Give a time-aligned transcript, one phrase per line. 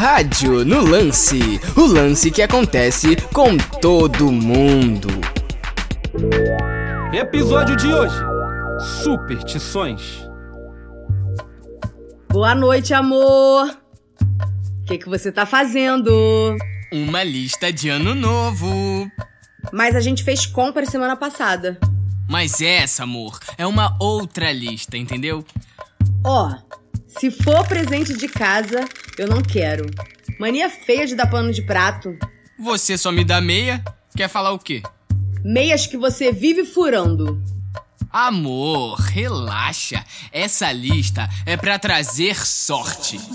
[0.00, 5.08] Rádio no Lance o lance que acontece com todo mundo.
[7.12, 8.16] Episódio de hoje:
[9.04, 10.26] Superstições.
[12.30, 13.76] Boa noite, amor.
[14.80, 16.56] O que, que você tá fazendo?
[16.90, 19.06] Uma lista de ano novo.
[19.70, 21.78] Mas a gente fez compra semana passada.
[22.26, 25.44] Mas essa, amor, é uma outra lista, entendeu?
[26.24, 26.54] Ó,
[27.06, 28.88] se for presente de casa,
[29.20, 29.84] eu não quero.
[30.38, 32.16] Mania feia de dar pano de prato.
[32.58, 33.84] Você só me dá meia?
[34.16, 34.82] Quer falar o quê?
[35.44, 37.38] Meias que você vive furando.
[38.10, 40.02] Amor, relaxa.
[40.32, 43.20] Essa lista é para trazer sorte.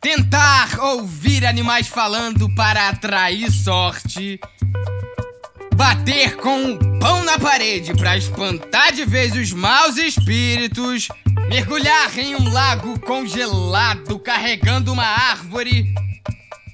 [0.00, 4.40] Tentar ouvir animais falando para atrair sorte.
[5.74, 11.08] Bater com o pão na parede para espantar de vez os maus espíritos.
[11.48, 15.92] Mergulhar em um lago congelado carregando uma árvore.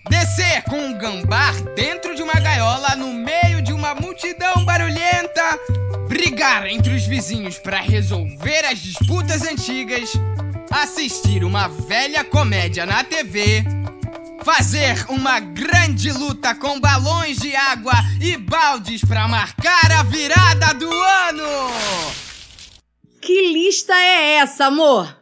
[0.09, 5.59] Descer com um gambar dentro de uma gaiola no meio de uma multidão barulhenta.
[6.07, 10.13] Brigar entre os vizinhos para resolver as disputas antigas.
[10.71, 13.80] Assistir uma velha comédia na TV.
[14.43, 20.91] Fazer uma grande luta com balões de água e baldes para marcar a virada do
[20.91, 21.71] ano.
[23.21, 25.15] Que lista é essa, amor?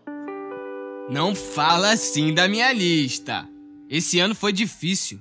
[1.10, 3.48] Não fala assim da minha lista.
[3.90, 5.20] Esse ano foi difícil.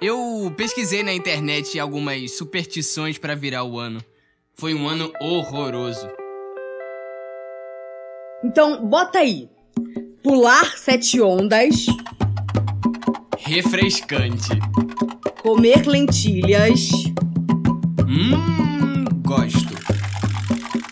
[0.00, 4.04] Eu pesquisei na internet algumas superstições para virar o ano.
[4.54, 6.10] Foi um ano horroroso.
[8.42, 9.48] Então, bota aí.
[10.24, 11.86] Pular sete ondas.
[13.52, 14.48] Refrescante.
[15.42, 16.88] Comer lentilhas.
[18.08, 19.74] Hum, gosto.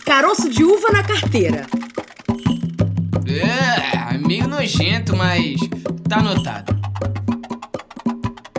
[0.05, 1.65] Caroço de uva na carteira.
[3.25, 5.59] É, meio nojento, mas
[6.07, 6.79] tá anotado.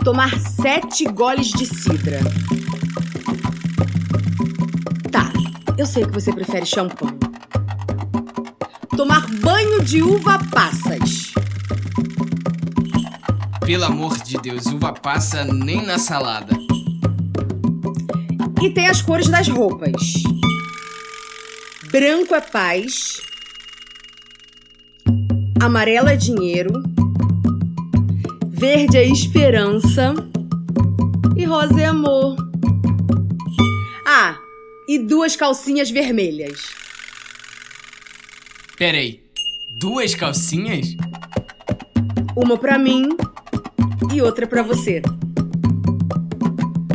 [0.03, 2.19] Tomar sete goles de cidra.
[5.13, 5.31] Tá,
[5.77, 7.17] eu sei que você prefere champanhe.
[8.97, 11.22] Tomar banho de uva passas.
[13.65, 16.53] Pelo amor de Deus, uva passa nem na salada.
[18.61, 20.01] E tem as cores das roupas.
[21.89, 23.21] Branco é paz.
[25.61, 26.83] Amarelo é dinheiro.
[28.49, 30.13] Verde é esperança.
[31.37, 32.35] E rosa é amor.
[34.05, 34.37] Ah,
[34.89, 36.59] e duas calcinhas vermelhas.
[38.77, 39.23] Peraí,
[39.79, 40.97] duas calcinhas?
[42.35, 43.07] Uma pra mim
[44.11, 45.01] e outra pra você.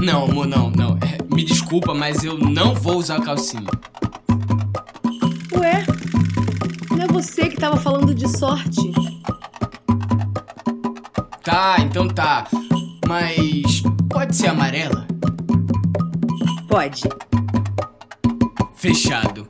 [0.03, 0.99] Não, amor, não, não.
[0.99, 3.69] É, me desculpa, mas eu não vou usar calcinha.
[5.57, 5.85] Ué,
[6.91, 8.93] não é você que tava falando de sorte?
[11.43, 12.47] Tá, então tá.
[13.07, 15.07] Mas pode ser amarela?
[16.69, 17.03] Pode.
[18.75, 19.49] Fechado.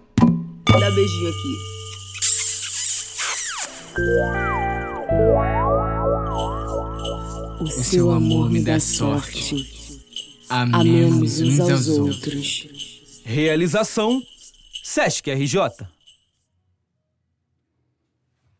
[0.66, 1.68] Dá beijinho aqui.
[7.60, 9.66] O, seu amor me dá sorte.
[10.48, 12.68] Amemos uns aos outros.
[13.24, 14.22] Realização:
[14.82, 15.58] Sesc RJ.